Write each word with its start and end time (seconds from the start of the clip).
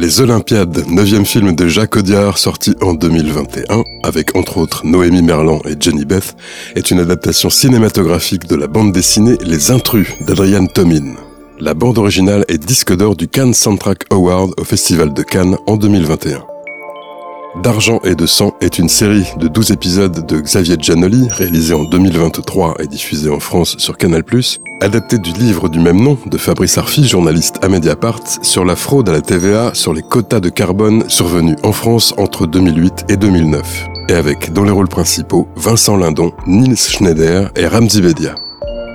Les 0.00 0.20
Olympiades, 0.20 0.84
neuvième 0.86 1.26
film 1.26 1.56
de 1.56 1.66
Jacques 1.66 1.96
Audiard 1.96 2.38
sorti 2.38 2.72
en 2.80 2.94
2021, 2.94 3.82
avec 4.04 4.36
entre 4.36 4.58
autres 4.58 4.86
Noémie 4.86 5.22
Merlan 5.22 5.60
et 5.64 5.74
Jenny 5.78 6.04
Beth, 6.04 6.36
est 6.76 6.92
une 6.92 7.00
adaptation 7.00 7.50
cinématographique 7.50 8.46
de 8.46 8.54
la 8.54 8.68
bande 8.68 8.92
dessinée 8.92 9.36
Les 9.44 9.72
Intrus 9.72 10.06
d'Adrian 10.20 10.66
Tomin. 10.66 11.16
La 11.58 11.74
bande 11.74 11.98
originale 11.98 12.44
est 12.46 12.64
disque 12.64 12.94
d'or 12.94 13.16
du 13.16 13.26
Cannes 13.26 13.54
Soundtrack 13.54 14.04
Award 14.10 14.52
au 14.56 14.62
Festival 14.62 15.12
de 15.12 15.22
Cannes 15.24 15.56
en 15.66 15.76
2021. 15.76 16.47
D'argent 17.56 17.98
et 18.04 18.14
de 18.14 18.26
sang 18.26 18.54
est 18.60 18.78
une 18.78 18.90
série 18.90 19.26
de 19.38 19.48
12 19.48 19.72
épisodes 19.72 20.26
de 20.26 20.38
Xavier 20.38 20.76
Giannoli, 20.78 21.28
réalisée 21.30 21.74
en 21.74 21.84
2023 21.84 22.76
et 22.78 22.86
diffusée 22.86 23.30
en 23.30 23.40
France 23.40 23.76
sur 23.78 23.96
Canal+, 23.96 24.22
adapté 24.82 25.18
du 25.18 25.32
livre 25.32 25.68
du 25.68 25.78
même 25.78 26.00
nom 26.00 26.18
de 26.26 26.36
Fabrice 26.36 26.76
Arfi, 26.76 27.08
journaliste 27.08 27.56
à 27.62 27.68
Mediapart, 27.68 28.20
sur 28.42 28.64
la 28.66 28.76
fraude 28.76 29.08
à 29.08 29.12
la 29.12 29.22
TVA 29.22 29.72
sur 29.74 29.94
les 29.94 30.02
quotas 30.02 30.40
de 30.40 30.50
carbone 30.50 31.08
survenus 31.08 31.56
en 31.62 31.72
France 31.72 32.12
entre 32.18 32.46
2008 32.46 33.06
et 33.08 33.16
2009. 33.16 33.86
Et 34.10 34.14
avec, 34.14 34.52
dans 34.52 34.64
les 34.64 34.70
rôles 34.70 34.88
principaux, 34.88 35.48
Vincent 35.56 35.96
Lindon, 35.96 36.32
Nils 36.46 36.76
Schneider 36.76 37.50
et 37.56 37.66
Ramzi 37.66 38.02
Bedia. 38.02 38.34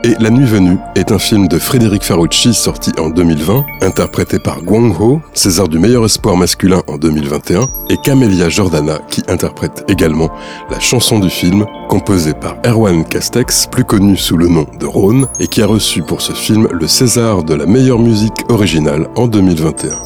Et 0.06 0.16
La 0.20 0.30
Nuit 0.30 0.46
Venue 0.46 0.78
est 0.96 1.14
un 1.14 1.18
film 1.18 1.48
de 1.48 1.58
Frédéric 1.58 2.04
Farucci 2.04 2.54
sorti 2.54 2.92
en 3.00 3.10
2020, 3.10 3.66
interprété 3.80 4.38
par 4.38 4.62
Guang 4.62 4.94
Ho, 5.00 5.22
César 5.34 5.70
du 5.70 5.80
meilleur 5.80 6.04
espoir 6.04 6.36
masculin 6.36 6.82
en 6.88 6.98
2021, 6.98 7.68
et 7.90 7.96
Camélia 7.96 8.50
Jordana 8.50 9.00
qui 9.10 9.24
interprète 9.30 9.86
également 9.88 10.30
la 10.70 10.82
chanson 10.82 11.20
du 11.20 11.30
film, 11.30 11.66
composée 11.88 12.34
par 12.34 12.58
Erwan 12.66 13.06
Castex, 13.06 13.68
plus 13.68 13.86
connu 13.86 14.18
sous 14.18 14.36
le 14.36 14.50
nom 14.50 14.68
de 14.78 14.86
Rhône, 14.86 15.28
et 15.40 15.48
qui 15.48 15.62
a 15.62 15.68
reçu 15.68 16.02
pour 16.02 16.22
ce 16.22 16.34
film 16.34 16.68
le 16.70 16.88
César 16.90 17.46
de 17.46 17.54
la 17.54 17.66
meilleure 17.66 18.00
musique 18.00 18.44
originale 18.50 19.08
en 19.16 19.28
2021. 19.28 20.02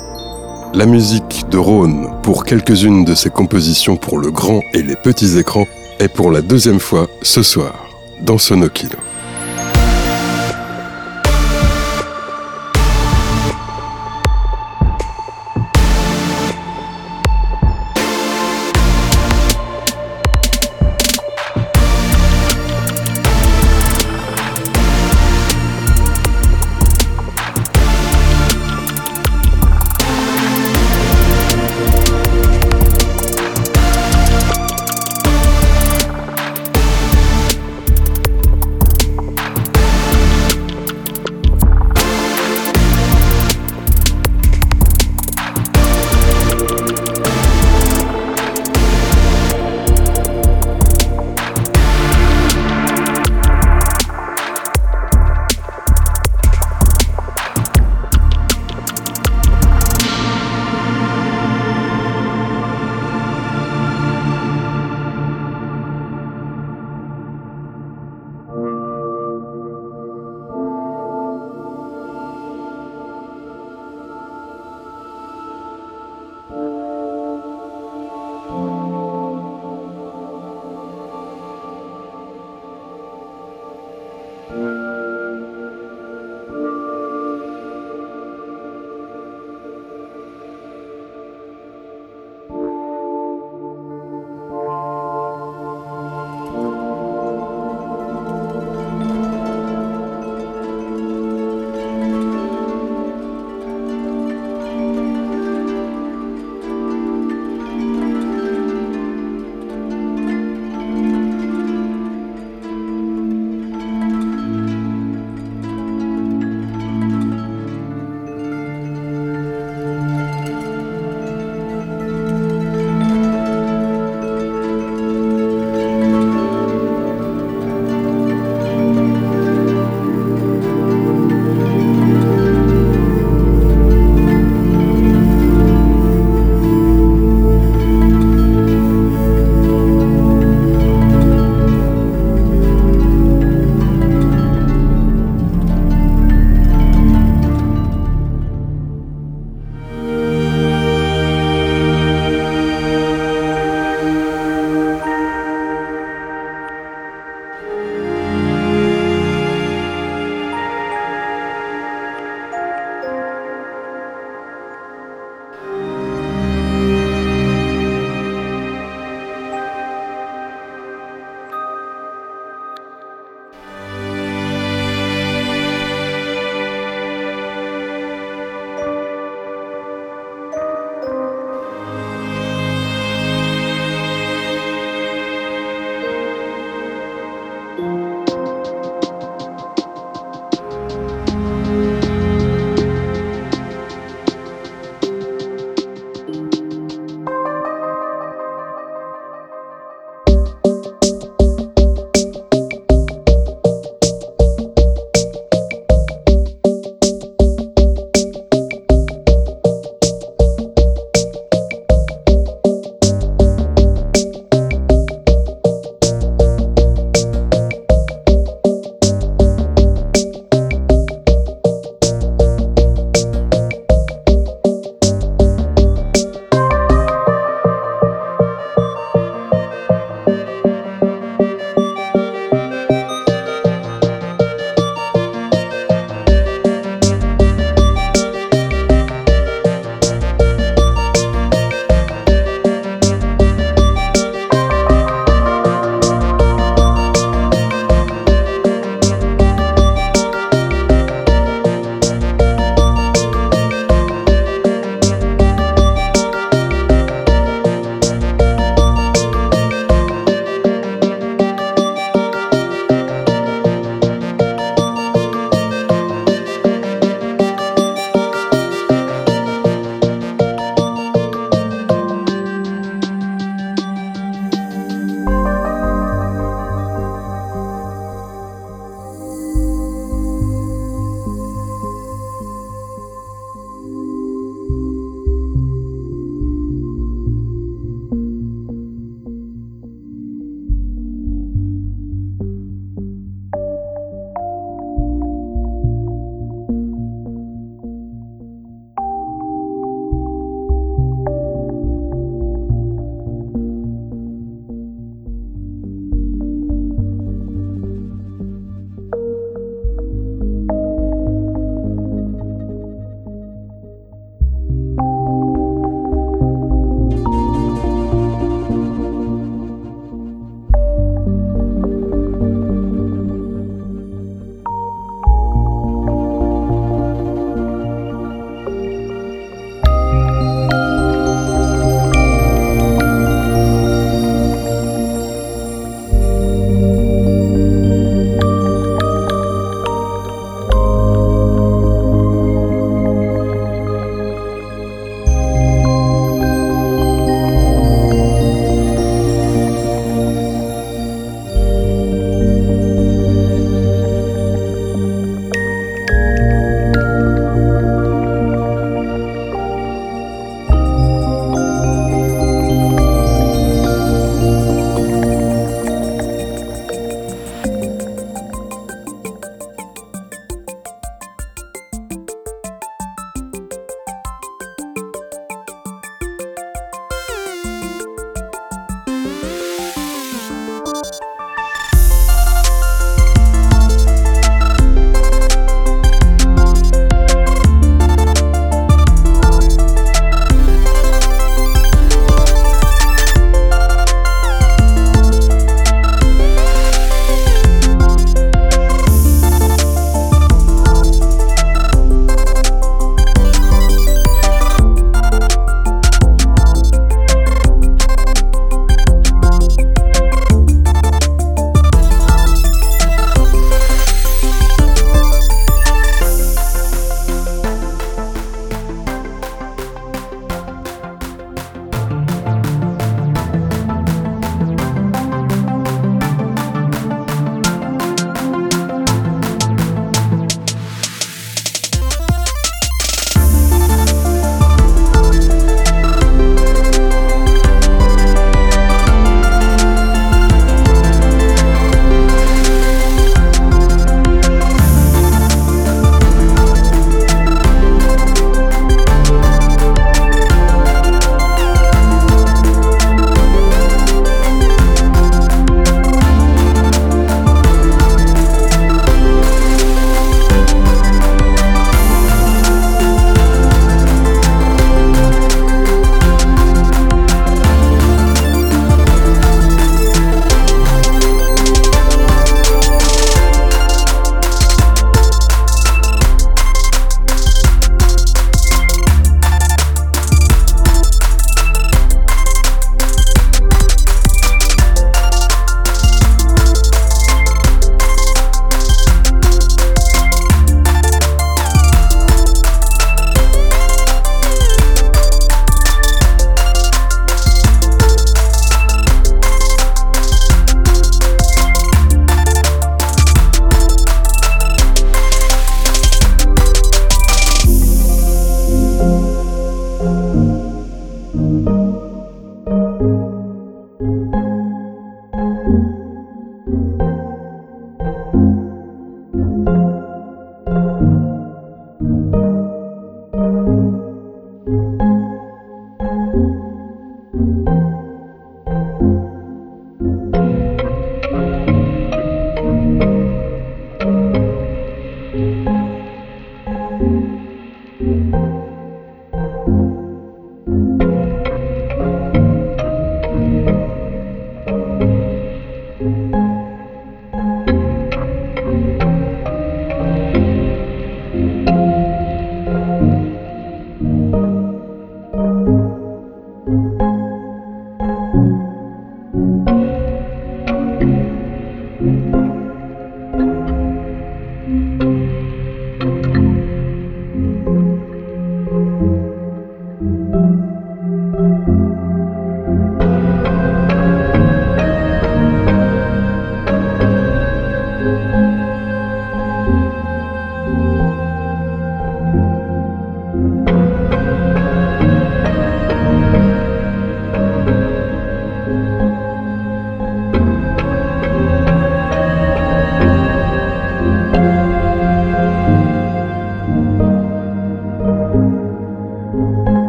La 0.76 0.86
musique 0.86 1.46
de 1.50 1.58
Rhône 1.58 2.12
pour 2.22 2.46
quelques-unes 2.46 3.04
de 3.04 3.16
ses 3.16 3.32
compositions 3.32 3.96
pour 3.96 4.20
le 4.20 4.30
grand 4.30 4.62
et 4.74 4.84
les 4.84 4.96
petits 4.96 5.40
écrans 5.40 5.66
est 5.98 6.08
pour 6.14 6.30
la 6.30 6.42
deuxième 6.42 6.80
fois 6.80 7.08
ce 7.24 7.42
soir 7.42 7.74
dans 8.22 8.38
Sonokino. 8.38 8.98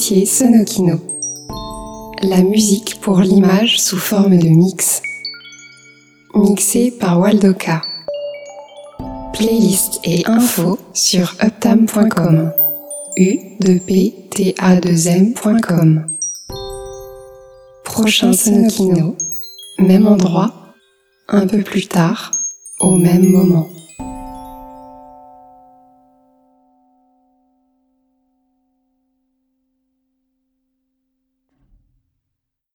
Sonokino. 0.00 0.98
La 2.22 2.42
musique 2.42 3.00
pour 3.02 3.20
l'image 3.20 3.78
sous 3.78 3.98
forme 3.98 4.38
de 4.38 4.48
mix. 4.48 5.02
Mixé 6.34 6.90
par 6.90 7.20
Waldoka. 7.20 7.82
Playlist 9.34 10.00
et 10.04 10.26
infos 10.26 10.78
sur 10.94 11.36
uptam.com. 11.42 12.50
u 13.18 13.38
2 13.60 13.78
p 13.78 14.14
t 14.30 14.54
a 14.58 14.76
2 14.76 15.08
m.com. 15.08 16.06
Prochain 17.84 18.32
Sonokino, 18.32 19.16
même 19.78 20.06
endroit, 20.06 20.54
un 21.28 21.46
peu 21.46 21.60
plus 21.60 21.88
tard, 21.88 22.30
au 22.80 22.96
même 22.96 23.28
moment. 23.30 23.68